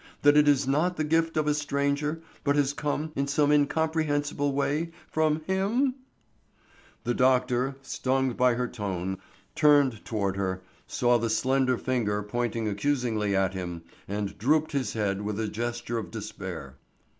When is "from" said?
5.07-5.41